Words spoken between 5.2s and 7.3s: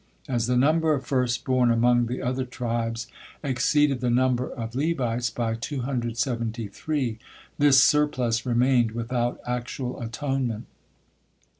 by two hundred seventy three,